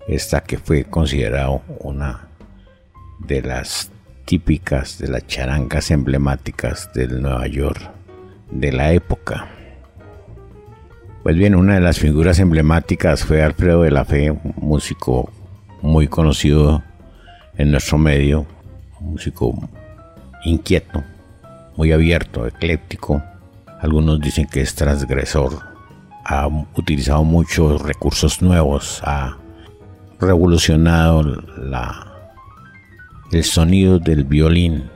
esta 0.07 0.41
que 0.41 0.57
fue 0.57 0.86
considerado 0.86 1.61
una 1.81 2.29
de 3.19 3.43
las 3.43 3.91
típicas 4.25 4.97
de 4.97 5.09
las 5.09 5.27
charangas 5.27 5.91
emblemáticas 5.91 6.91
del 6.95 7.21
Nueva 7.21 7.45
York 7.45 7.88
de 8.49 8.71
la 8.71 8.93
época. 8.93 9.47
Pues 11.24 11.38
bien, 11.38 11.55
una 11.55 11.76
de 11.76 11.80
las 11.80 11.99
figuras 11.99 12.38
emblemáticas 12.39 13.24
fue 13.24 13.41
Alfredo 13.41 13.84
de 13.84 13.91
la 13.91 14.03
Fe, 14.03 14.30
un 14.30 14.53
músico 14.57 15.32
muy 15.82 16.09
conocido 16.09 16.84
en 17.57 17.71
nuestro 17.71 17.97
medio, 17.97 18.45
un 18.99 19.13
músico 19.13 19.57
inquieto, 20.43 21.01
muy 21.78 21.93
abierto, 21.93 22.45
ecléptico. 22.45 23.24
Algunos 23.80 24.19
dicen 24.19 24.47
que 24.47 24.59
es 24.59 24.76
transgresor, 24.76 25.61
ha 26.26 26.45
utilizado 26.76 27.24
muchos 27.24 27.82
recursos 27.82 28.41
nuevos, 28.41 29.01
ha 29.05 29.38
revolucionado 30.19 31.21
el 33.32 33.43
sonido 33.45 33.97
del 33.97 34.26
violín 34.26 34.89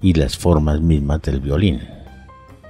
y 0.00 0.14
las 0.14 0.38
formas 0.38 0.80
mismas 0.80 1.20
del 1.20 1.40
violín. 1.40 1.99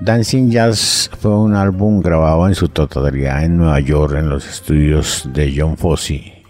Dancing 0.00 0.48
Jazz 0.48 1.10
fue 1.20 1.36
un 1.36 1.54
álbum 1.54 2.00
grabado 2.00 2.48
en 2.48 2.54
su 2.54 2.70
totalidad 2.70 3.44
en 3.44 3.58
Nueva 3.58 3.80
York 3.80 4.14
en 4.16 4.30
los 4.30 4.48
estudios 4.48 5.28
de 5.34 5.52
John 5.54 5.76
Fossey 5.76 6.42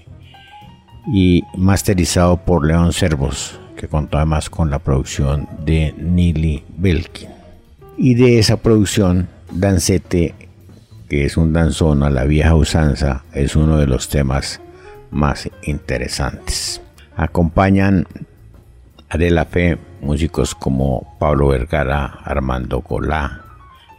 y 1.12 1.42
masterizado 1.57 2.36
por 2.36 2.64
Leon 2.64 2.92
Servos, 2.92 3.59
que 3.76 3.88
contó 3.88 4.18
además 4.18 4.48
con 4.51 4.70
la 4.70 4.78
producción 4.78 5.48
de 5.64 5.92
Neely 5.98 6.62
Belkin. 6.76 7.30
Y 7.96 8.14
de 8.14 8.38
esa 8.38 8.57
producción, 8.57 9.28
Dancete, 9.51 10.36
que 11.09 11.24
es 11.24 11.36
un 11.36 11.53
danzón 11.53 12.05
a 12.05 12.11
la 12.11 12.26
vieja 12.26 12.55
usanza, 12.55 13.24
es 13.32 13.57
uno 13.57 13.78
de 13.78 13.88
los 13.88 14.09
temas 14.09 14.61
más 15.11 15.51
interesantes. 15.64 16.80
Acompañan 17.16 18.07
a 19.09 19.18
De 19.18 19.32
la 19.32 19.44
Fe 19.44 19.76
músicos 20.01 20.55
como 20.55 21.16
Pablo 21.18 21.48
Vergara, 21.48 22.07
Armando 22.24 22.80
Golá, 22.80 23.42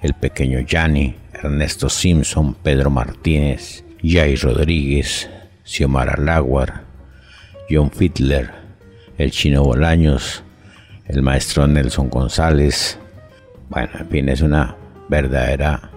el 0.02 0.14
pequeño 0.14 0.60
Yanni, 0.60 1.16
Ernesto 1.34 1.90
Simpson, 1.90 2.56
Pedro 2.56 2.90
Martínez, 2.90 3.84
Jay 4.04 4.36
Rodríguez, 4.36 5.30
Xiomara 5.64 6.18
Laguar, 6.18 6.84
John 7.70 7.92
Fiedler, 7.92 8.52
el 9.18 9.32
chino 9.32 9.64
Bolaños, 9.64 10.44
el 11.06 11.22
maestro 11.22 11.68
Nelson 11.68 12.10
González. 12.10 12.98
Bueno, 13.70 13.92
en 14.00 14.10
fin, 14.10 14.30
es 14.30 14.42
una 14.42 14.76
verdadera 15.08 15.92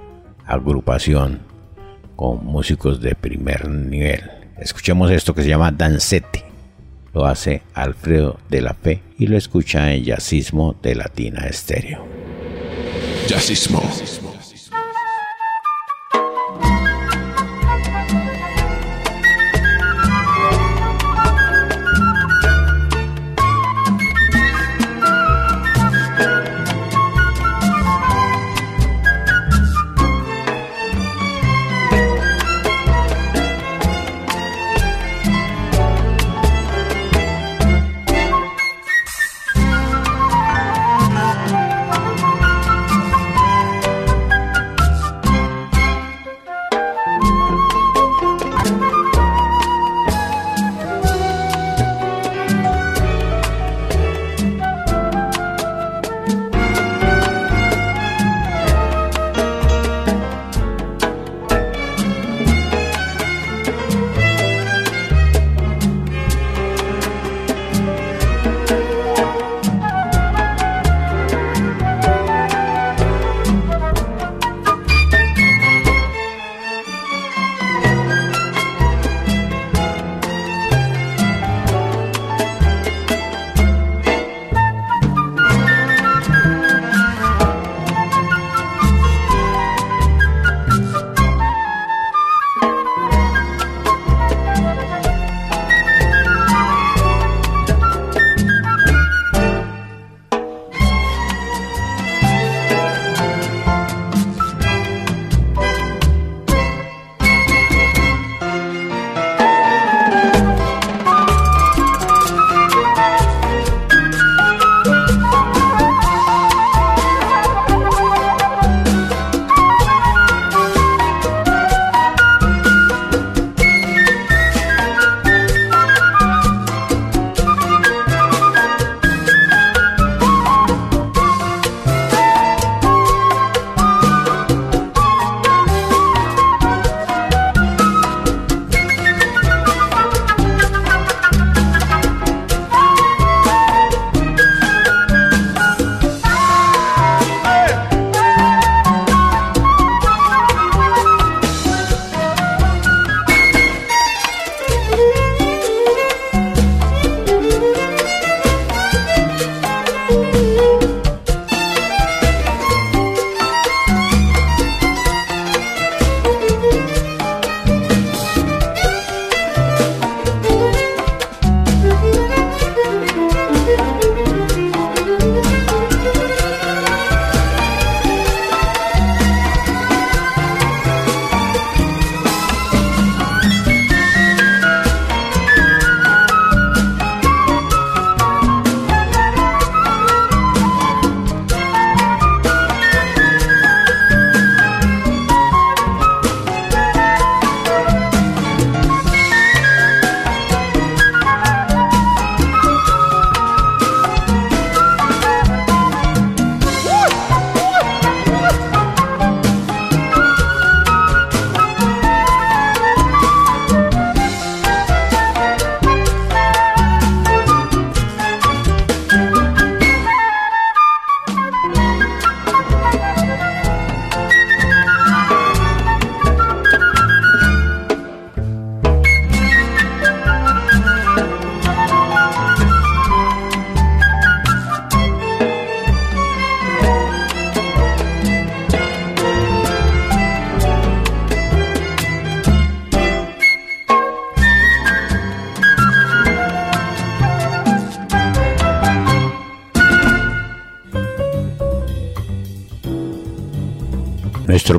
agrupación 0.46 1.40
con 2.16 2.44
músicos 2.44 3.00
de 3.00 3.14
primer 3.14 3.68
nivel. 3.68 4.22
Escuchemos 4.58 5.10
esto 5.10 5.34
que 5.34 5.42
se 5.42 5.48
llama 5.48 5.72
Dancete 5.72 6.53
lo 7.14 7.26
hace 7.26 7.62
Alfredo 7.72 8.38
de 8.50 8.60
la 8.60 8.74
Fe 8.74 9.00
y 9.18 9.28
lo 9.28 9.36
escucha 9.36 9.94
en 9.94 10.04
Yacismo 10.04 10.74
de 10.82 10.96
Latina 10.96 11.46
Estéreo. 11.46 12.04
Yacismo. 13.28 13.80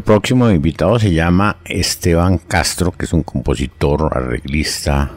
Próximo 0.05 0.51
invitado 0.51 0.99
se 0.99 1.11
llama 1.11 1.57
Esteban 1.65 2.37
Castro, 2.37 2.91
que 2.91 3.05
es 3.05 3.13
un 3.13 3.23
compositor, 3.23 4.07
arreglista, 4.15 5.11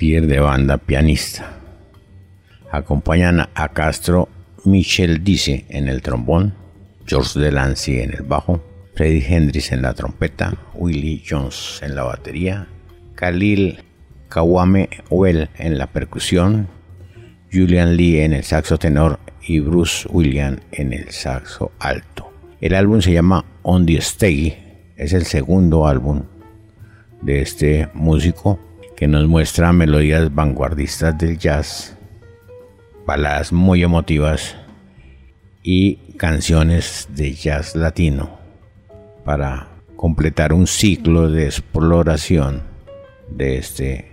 líder 0.00 0.26
de 0.26 0.40
banda, 0.40 0.76
pianista. 0.76 1.52
Acompañan 2.72 3.48
a 3.54 3.68
Castro 3.68 4.28
Michel 4.64 5.22
Dice 5.22 5.66
en 5.68 5.86
el 5.86 6.02
trombón, 6.02 6.54
George 7.06 7.38
Delancey 7.38 8.00
en 8.00 8.12
el 8.12 8.22
bajo, 8.22 8.60
Freddie 8.96 9.24
Hendrix 9.24 9.70
en 9.70 9.82
la 9.82 9.94
trompeta, 9.94 10.56
Willie 10.74 11.22
Jones 11.24 11.78
en 11.80 11.94
la 11.94 12.02
batería, 12.02 12.66
Khalil 13.14 13.84
Kawame 14.28 14.90
Well 15.10 15.48
en 15.58 15.78
la 15.78 15.86
percusión, 15.86 16.66
Julian 17.52 17.96
Lee 17.96 18.18
en 18.18 18.32
el 18.32 18.42
saxo 18.42 18.78
tenor 18.78 19.20
y 19.46 19.60
Bruce 19.60 20.08
William 20.10 20.58
en 20.72 20.92
el 20.92 21.10
saxo 21.12 21.70
alto. 21.78 22.35
El 22.60 22.74
álbum 22.74 23.02
se 23.02 23.12
llama 23.12 23.44
On 23.62 23.84
the 23.84 23.98
Stage, 23.98 24.92
es 24.96 25.12
el 25.12 25.26
segundo 25.26 25.86
álbum 25.86 26.22
de 27.20 27.42
este 27.42 27.88
músico 27.92 28.58
que 28.96 29.06
nos 29.06 29.28
muestra 29.28 29.74
melodías 29.74 30.34
vanguardistas 30.34 31.18
del 31.18 31.36
jazz, 31.36 31.98
baladas 33.06 33.52
muy 33.52 33.82
emotivas 33.82 34.56
y 35.62 35.96
canciones 36.16 37.08
de 37.10 37.34
jazz 37.34 37.76
latino 37.76 38.38
para 39.22 39.68
completar 39.96 40.54
un 40.54 40.66
ciclo 40.66 41.30
de 41.30 41.44
exploración 41.44 42.62
de 43.28 43.58
este 43.58 44.12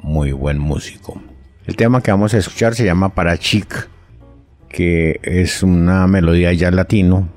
muy 0.00 0.32
buen 0.32 0.58
músico. 0.58 1.22
El 1.66 1.76
tema 1.76 2.02
que 2.02 2.10
vamos 2.10 2.34
a 2.34 2.38
escuchar 2.38 2.74
se 2.74 2.84
llama 2.84 3.14
Para 3.14 3.38
Chic, 3.38 3.88
que 4.68 5.20
es 5.22 5.62
una 5.62 6.08
melodía 6.08 6.52
jazz 6.52 6.74
latino 6.74 7.35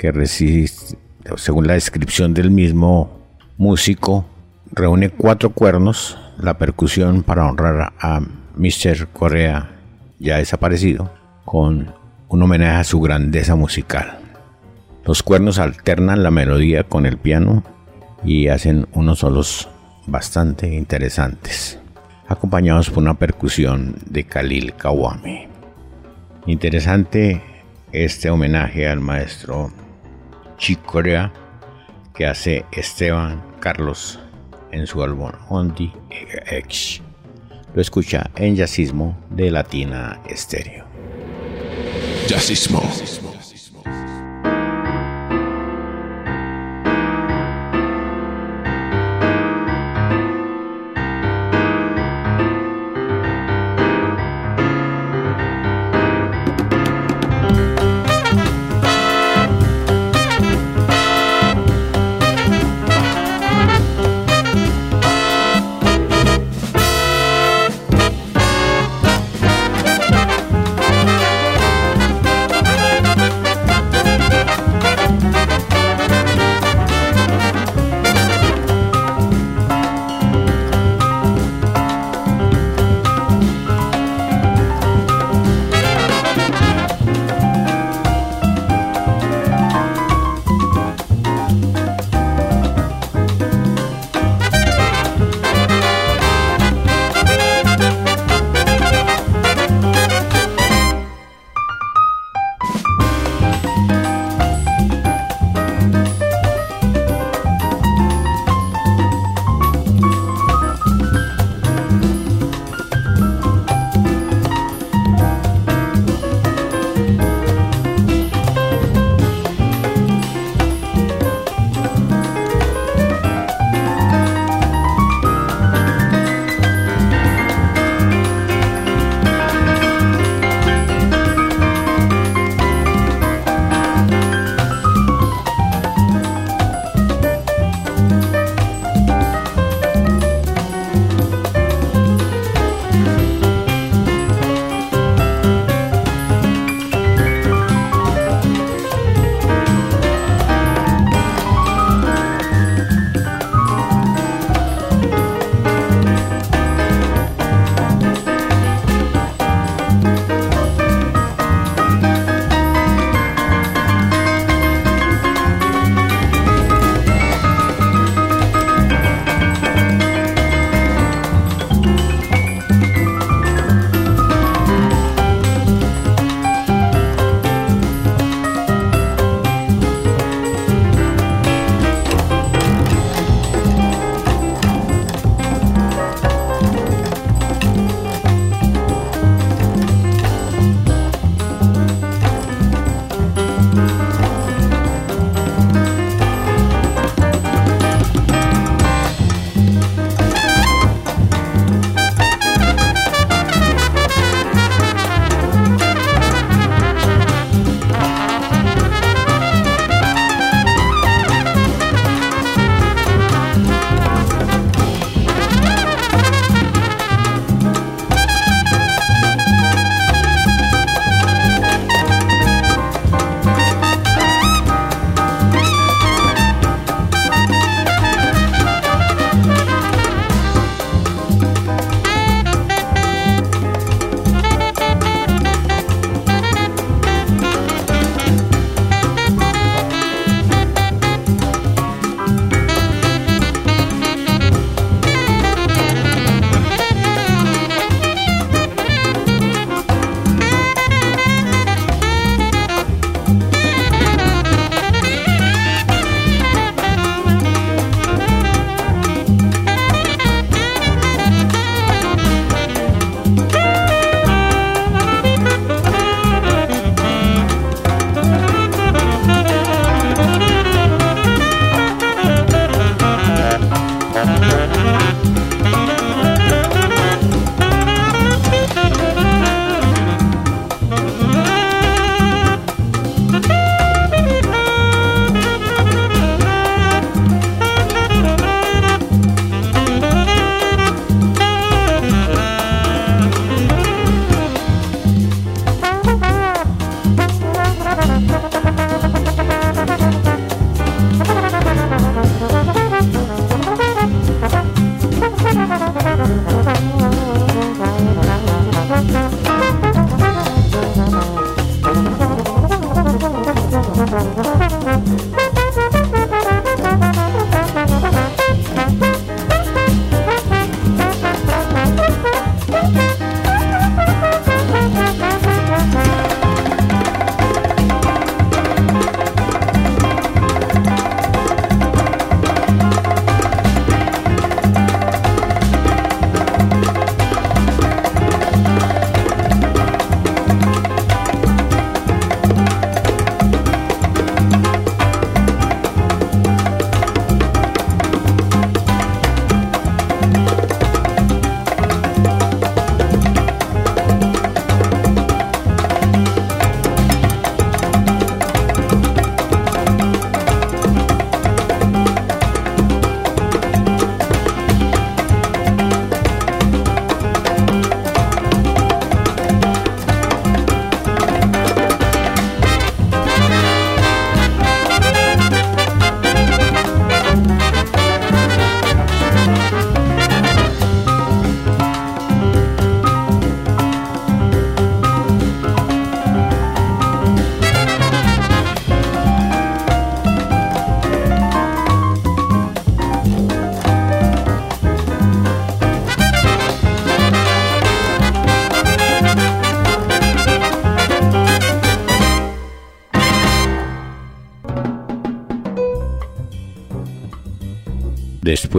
que 0.00 0.12
resiste, 0.12 0.96
según 1.36 1.66
la 1.66 1.74
descripción 1.74 2.32
del 2.32 2.50
mismo 2.50 3.20
músico, 3.58 4.24
reúne 4.72 5.10
cuatro 5.10 5.50
cuernos, 5.50 6.16
la 6.38 6.56
percusión 6.56 7.22
para 7.22 7.46
honrar 7.46 7.92
a 8.00 8.20
Mr. 8.56 9.08
Correa, 9.12 9.72
ya 10.18 10.38
desaparecido, 10.38 11.12
con 11.44 11.92
un 12.30 12.42
homenaje 12.42 12.78
a 12.78 12.84
su 12.84 12.98
grandeza 13.02 13.56
musical. 13.56 14.20
Los 15.04 15.22
cuernos 15.22 15.58
alternan 15.58 16.22
la 16.22 16.30
melodía 16.30 16.84
con 16.84 17.04
el 17.04 17.18
piano 17.18 17.62
y 18.24 18.48
hacen 18.48 18.88
unos 18.94 19.18
solos 19.18 19.68
bastante 20.06 20.74
interesantes, 20.74 21.78
acompañados 22.26 22.88
por 22.88 23.02
una 23.02 23.18
percusión 23.18 23.96
de 24.06 24.24
Khalil 24.24 24.72
Kawame. 24.76 25.48
Interesante 26.46 27.42
este 27.92 28.30
homenaje 28.30 28.88
al 28.88 29.00
maestro 29.00 29.70
Chicorea 30.60 31.32
que 32.14 32.26
hace 32.26 32.66
Esteban 32.70 33.42
Carlos 33.60 34.20
en 34.70 34.86
su 34.86 35.02
álbum 35.02 35.32
On 35.48 35.74
the 35.74 35.90
Edge. 36.50 37.00
Lo 37.74 37.80
escucha 37.80 38.30
en 38.36 38.56
Jazzismo 38.56 39.18
de 39.30 39.50
Latina 39.50 40.20
Estéreo. 40.28 40.84
Jazzismo. 42.28 42.82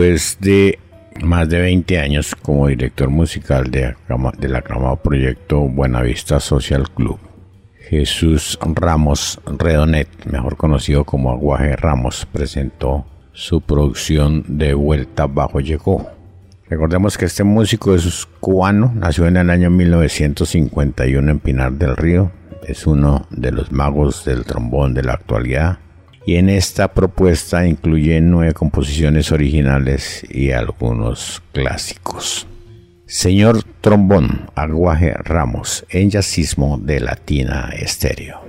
Después 0.02 0.38
de 0.42 0.80
más 1.22 1.48
de 1.48 1.62
20 1.62 2.00
años 2.00 2.34
como 2.34 2.68
director 2.68 3.12
musical 3.12 3.70
de, 3.70 3.96
del 4.40 4.56
aclamado 4.56 4.96
proyecto 4.96 5.60
Buenavista 5.60 6.40
Social 6.40 6.90
Club, 6.90 7.20
Jesús 7.88 8.58
Ramos 8.66 9.40
Redonet, 9.46 10.08
mejor 10.26 10.58
conocido 10.58 11.04
como 11.04 11.32
Aguaje 11.32 11.76
Ramos, 11.76 12.26
presentó 12.32 13.06
su 13.32 13.62
producción 13.62 14.44
de 14.48 14.74
Vuelta 14.74 15.28
Bajo 15.28 15.60
Llegó. 15.60 16.10
Recordemos 16.68 17.16
que 17.16 17.26
este 17.26 17.44
músico 17.44 17.94
es 17.94 18.28
cubano, 18.40 18.92
nació 18.96 19.28
en 19.28 19.38
el 19.38 19.52
año 19.52 19.70
1951 19.70 21.30
en 21.30 21.40
Pinar 21.40 21.74
del 21.74 21.96
Río, 21.96 22.32
es 22.68 22.88
uno 22.88 23.28
de 23.30 23.52
los 23.52 23.72
magos 23.72 24.26
del 24.26 24.46
trombón 24.46 24.96
de 24.96 25.04
la 25.04 25.14
actualidad 25.14 25.78
y 26.26 26.36
en 26.36 26.50
esta 26.50 26.94
propuesta 26.94 27.66
incluye 27.66 28.22
nueve 28.22 28.54
composiciones 28.54 29.32
originales 29.32 30.26
y 30.30 30.52
algunos 30.52 31.42
clásicos. 31.52 32.48
Señor 33.06 33.64
Trombón, 33.82 34.50
Aguaje 34.56 35.14
Ramos, 35.14 35.86
en 35.90 36.10
Yacismo 36.10 36.78
de 36.82 37.02
Latina 37.02 37.70
Estéreo. 37.78 38.40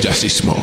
Yacismo. 0.00 0.56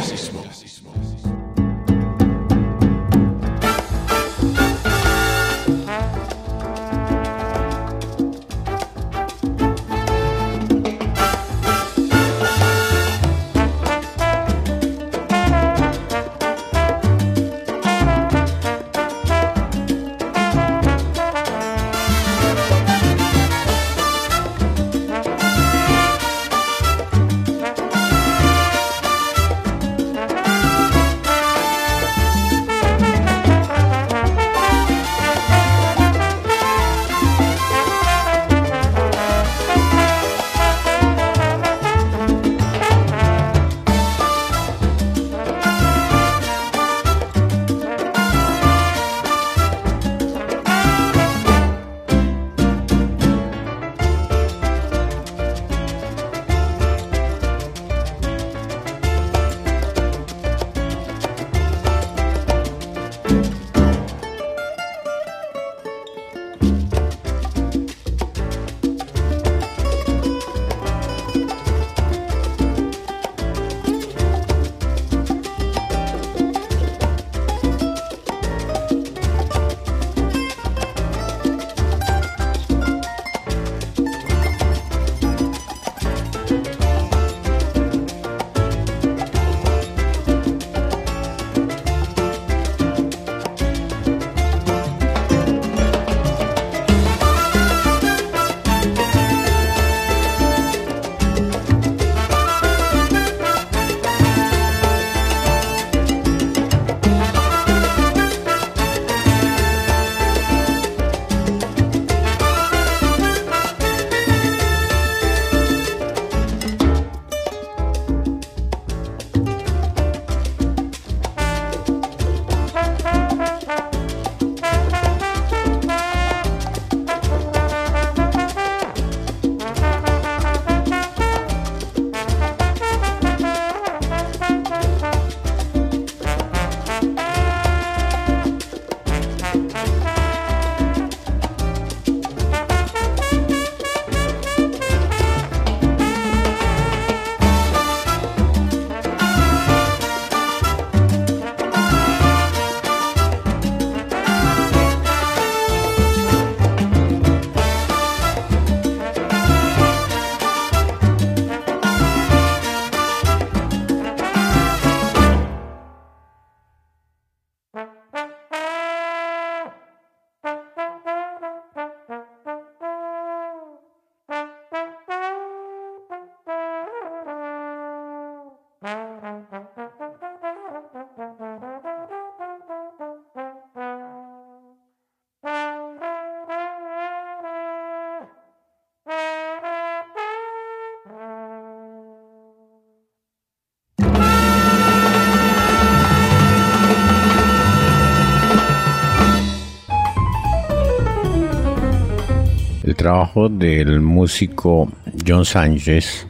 Trabajo 203.35 203.49
del 203.49 203.99
músico 203.99 204.89
John 205.27 205.43
Sánchez 205.43 206.25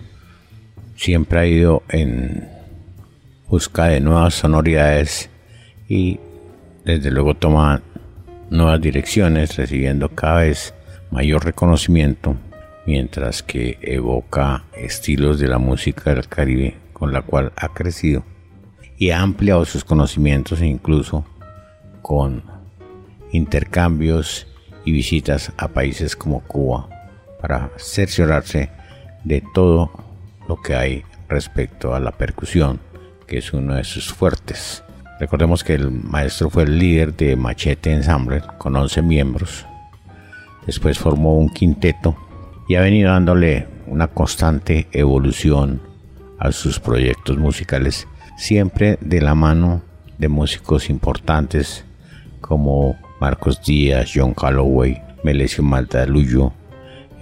siempre 0.95 1.39
ha 1.39 1.45
ido 1.45 1.83
en 1.89 2.49
busca 3.47 3.85
de 3.85 4.01
nuevas 4.01 4.33
sonoridades 4.33 5.29
y 5.87 6.19
desde 6.83 7.11
luego 7.11 7.35
toma 7.35 7.83
nuevas 8.49 8.81
direcciones 8.81 9.55
recibiendo 9.55 10.09
cada 10.09 10.41
vez 10.41 10.73
mayor 11.11 11.45
reconocimiento 11.45 12.35
mientras 12.87 13.43
que 13.43 13.77
evoca 13.83 14.63
estilos 14.75 15.39
de 15.39 15.47
la 15.47 15.59
música 15.59 16.11
del 16.11 16.27
Caribe 16.27 16.75
con 16.91 17.13
la 17.13 17.21
cual 17.21 17.51
ha 17.55 17.69
crecido 17.69 18.23
y 18.97 19.11
ha 19.11 19.21
ampliado 19.21 19.63
sus 19.65 19.83
conocimientos 19.83 20.59
e 20.59 20.65
incluso 20.65 21.23
con 22.01 22.43
intercambios 23.31 24.47
y 24.85 24.91
visitas 24.91 25.51
a 25.57 25.67
países 25.67 26.15
como 26.15 26.41
Cuba 26.41 26.94
para 27.45 27.69
cerciorarse 27.77 28.71
de 29.23 29.43
todo 29.53 29.91
lo 30.47 30.59
que 30.63 30.73
hay 30.73 31.03
respecto 31.29 31.93
a 31.93 31.99
la 31.99 32.09
percusión, 32.09 32.79
que 33.27 33.37
es 33.37 33.53
uno 33.53 33.75
de 33.75 33.83
sus 33.83 34.11
fuertes. 34.11 34.83
Recordemos 35.19 35.63
que 35.63 35.75
el 35.75 35.91
maestro 35.91 36.49
fue 36.49 36.63
el 36.63 36.79
líder 36.79 37.15
de 37.15 37.35
Machete 37.35 37.93
Ensemble 37.93 38.41
con 38.57 38.75
11 38.75 38.99
miembros. 39.03 39.63
Después 40.65 40.97
formó 40.97 41.37
un 41.37 41.49
quinteto 41.49 42.17
y 42.67 42.73
ha 42.73 42.81
venido 42.81 43.11
dándole 43.11 43.67
una 43.85 44.07
constante 44.07 44.87
evolución 44.91 45.83
a 46.39 46.51
sus 46.51 46.79
proyectos 46.79 47.37
musicales, 47.37 48.07
siempre 48.37 48.97
de 49.01 49.21
la 49.21 49.35
mano 49.35 49.83
de 50.17 50.29
músicos 50.29 50.89
importantes 50.89 51.85
como 52.41 52.97
Marcos 53.21 53.61
Díaz, 53.63 54.09
John 54.15 54.33
Calloway, 54.33 54.99
Melesio 55.23 55.63
Maldaluyo, 55.63 56.51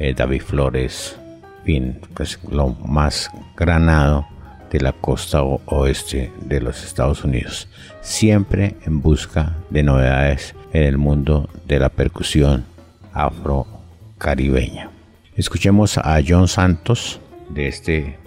eh, 0.03 0.13
David 0.13 0.41
Flores, 0.41 1.17
fin, 1.63 1.97
pues 2.13 2.37
lo 2.51 2.71
más 2.71 3.29
granado 3.55 4.27
de 4.69 4.81
la 4.81 4.91
costa 4.91 5.41
oeste 5.43 6.29
de 6.41 6.59
los 6.59 6.83
Estados 6.83 7.23
Unidos, 7.23 7.69
siempre 8.01 8.75
en 8.85 9.01
busca 9.01 9.55
de 9.69 9.81
novedades 9.81 10.55
en 10.73 10.83
el 10.83 10.97
mundo 10.97 11.49
de 11.65 11.79
la 11.79 11.87
percusión 11.87 12.65
afro-caribeña. 13.13 14.89
Escuchemos 15.37 15.97
a 15.97 16.19
John 16.27 16.49
Santos 16.49 17.21
de 17.49 17.69
este 17.69 18.17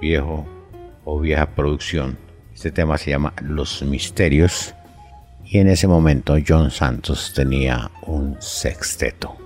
viejo 0.00 0.46
o 1.04 1.20
vieja 1.20 1.50
producción. 1.50 2.16
Este 2.54 2.70
tema 2.70 2.96
se 2.96 3.10
llama 3.10 3.34
Los 3.42 3.82
Misterios 3.82 4.74
y 5.44 5.58
en 5.58 5.68
ese 5.68 5.86
momento 5.86 6.36
John 6.46 6.70
Santos 6.70 7.34
tenía 7.34 7.90
un 8.06 8.38
sexteto. 8.40 9.45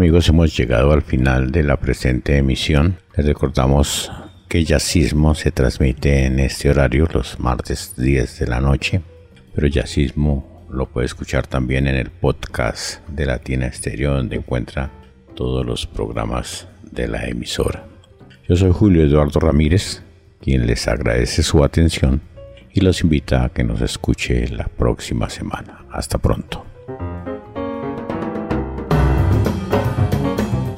Amigos, 0.00 0.30
hemos 0.30 0.56
llegado 0.56 0.92
al 0.92 1.02
final 1.02 1.50
de 1.50 1.62
la 1.62 1.76
presente 1.76 2.38
emisión. 2.38 2.96
Les 3.18 3.26
recordamos 3.26 4.10
que 4.48 4.64
Yacismo 4.64 5.34
se 5.34 5.50
transmite 5.50 6.24
en 6.24 6.40
este 6.40 6.70
horario 6.70 7.06
los 7.12 7.38
martes 7.38 7.92
10 7.98 8.38
de 8.38 8.46
la 8.46 8.62
noche, 8.62 9.02
pero 9.54 9.66
Yacismo 9.66 10.66
lo 10.70 10.86
puede 10.86 11.04
escuchar 11.04 11.46
también 11.46 11.86
en 11.86 11.96
el 11.96 12.08
podcast 12.08 13.06
de 13.08 13.26
Latina 13.26 13.66
Estéreo 13.66 14.14
donde 14.14 14.36
encuentra 14.36 14.90
todos 15.34 15.66
los 15.66 15.86
programas 15.86 16.66
de 16.90 17.06
la 17.06 17.26
emisora. 17.28 17.84
Yo 18.48 18.56
soy 18.56 18.72
Julio 18.72 19.04
Eduardo 19.04 19.38
Ramírez, 19.38 20.02
quien 20.40 20.66
les 20.66 20.88
agradece 20.88 21.42
su 21.42 21.62
atención 21.62 22.22
y 22.72 22.80
los 22.80 23.02
invita 23.02 23.44
a 23.44 23.48
que 23.50 23.64
nos 23.64 23.82
escuche 23.82 24.48
la 24.48 24.64
próxima 24.64 25.28
semana. 25.28 25.84
Hasta 25.90 26.16
pronto. 26.16 26.59